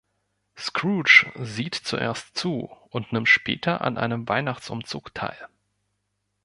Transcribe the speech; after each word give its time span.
Scrooge 0.57 1.31
sieht 1.35 1.75
zuerst 1.75 2.35
zu 2.35 2.75
und 2.89 3.13
nimmt 3.13 3.29
später 3.29 3.81
an 3.81 3.99
einem 3.99 4.27
Weihnachtsumzug 4.27 5.13
teil. 5.13 5.37